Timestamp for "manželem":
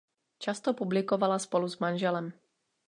1.83-2.27